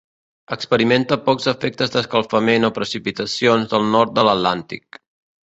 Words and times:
Experimenta 0.53 1.17
pocs 1.27 1.45
efectes 1.51 1.93
d'escalfament 1.97 2.65
o 2.71 2.73
precipitacions 2.79 3.71
del 3.75 3.87
nord 3.93 4.19
de 4.19 4.27
l'Atlàntic. 4.31 5.01